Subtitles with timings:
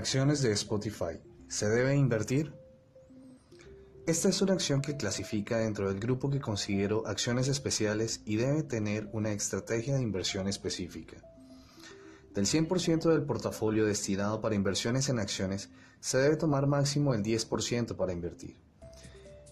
[0.00, 1.20] Acciones de Spotify.
[1.46, 2.54] ¿Se debe invertir?
[4.06, 8.62] Esta es una acción que clasifica dentro del grupo que considero acciones especiales y debe
[8.62, 11.18] tener una estrategia de inversión específica.
[12.32, 15.68] Del 100% del portafolio destinado para inversiones en acciones,
[16.00, 18.56] se debe tomar máximo el 10% para invertir.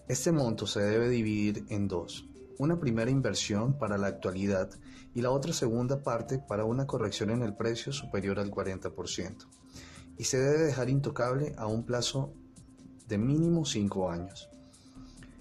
[0.07, 2.27] Este monto se debe dividir en dos,
[2.57, 4.71] una primera inversión para la actualidad
[5.13, 9.45] y la otra segunda parte para una corrección en el precio superior al 40%
[10.19, 12.33] y se debe dejar intocable a un plazo
[13.07, 14.49] de mínimo 5 años.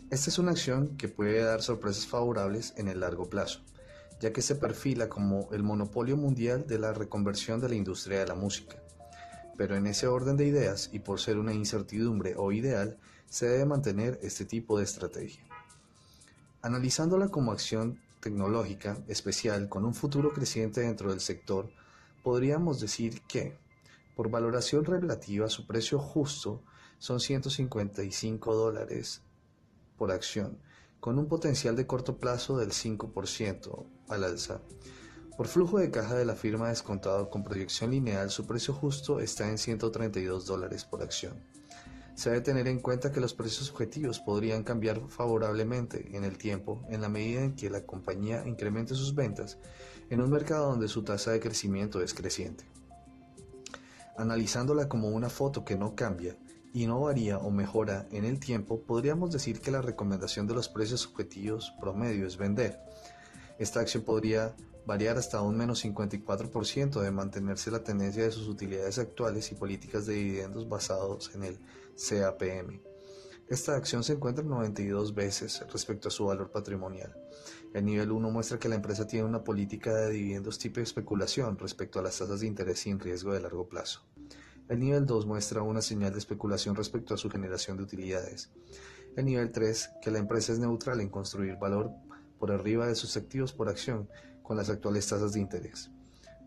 [0.09, 3.61] Esta es una acción que puede dar sorpresas favorables en el largo plazo,
[4.21, 8.29] ya que se perfila como el monopolio mundial de la reconversión de la industria de
[8.29, 8.77] la música.
[9.57, 12.97] Pero en ese orden de ideas y por ser una incertidumbre o ideal,
[13.29, 15.43] se debe mantener este tipo de estrategia.
[16.63, 21.69] Analizándola como acción tecnológica especial con un futuro creciente dentro del sector,
[22.23, 23.59] podríamos decir que
[24.19, 26.65] por valoración relativa, su precio justo
[26.99, 29.23] son 155 dólares
[29.97, 30.59] por acción,
[30.99, 34.61] con un potencial de corto plazo del 5% al alza.
[35.37, 39.49] Por flujo de caja de la firma descontado con proyección lineal, su precio justo está
[39.49, 41.41] en 132 dólares por acción.
[42.17, 46.85] Se debe tener en cuenta que los precios objetivos podrían cambiar favorablemente en el tiempo
[46.89, 49.59] en la medida en que la compañía incremente sus ventas
[50.11, 52.65] en un mercado donde su tasa de crecimiento es creciente.
[54.19, 56.37] Analizándola como una foto que no cambia
[56.75, 60.69] y no varía o mejora en el tiempo, podríamos decir que la recomendación de los
[60.69, 62.81] precios objetivos promedio es vender.
[63.59, 64.55] Esta acción podría
[64.87, 70.07] variar hasta un menos 54% de mantenerse la tendencia de sus utilidades actuales y políticas
[70.07, 71.59] de dividendos basados en el
[71.97, 72.81] CAPM.
[73.49, 77.17] Esta acción se encuentra 92 veces respecto a su valor patrimonial.
[77.73, 81.99] El nivel 1 muestra que la empresa tiene una política de dividendos tipo especulación respecto
[81.99, 84.03] a las tasas de interés sin riesgo de largo plazo.
[84.69, 88.51] El nivel 2 muestra una señal de especulación respecto a su generación de utilidades.
[89.17, 91.91] El nivel 3, que la empresa es neutral en construir valor
[92.39, 94.11] por arriba de sus activos por acción
[94.43, 95.91] con las actuales tasas de interés.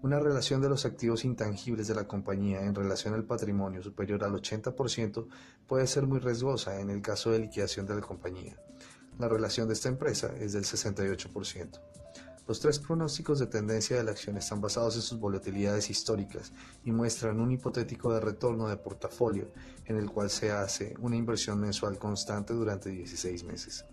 [0.04, 4.34] Una relación de los activos intangibles de la compañía en relación al patrimonio superior al
[4.34, 5.28] 80%
[5.68, 8.56] puede ser muy riesgosa en el caso de liquidación de la compañía.
[9.20, 11.80] La relación de esta empresa es del 68%.
[12.48, 16.52] Los tres pronósticos de tendencia de la acción están basados en sus volatilidades históricas
[16.84, 19.52] y muestran un hipotético de retorno de portafolio
[19.86, 23.86] en el cual se hace una inversión mensual constante durante 16 meses.